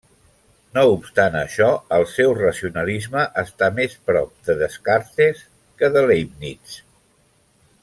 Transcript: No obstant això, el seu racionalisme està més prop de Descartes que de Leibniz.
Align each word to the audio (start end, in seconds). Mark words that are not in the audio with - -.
No 0.77 0.83
obstant 0.93 1.35
això, 1.41 1.67
el 1.97 2.05
seu 2.13 2.33
racionalisme 2.39 3.27
està 3.43 3.69
més 3.81 3.93
prop 4.09 4.33
de 4.49 4.57
Descartes 4.65 5.45
que 5.83 5.93
de 5.99 6.05
Leibniz. 6.09 6.81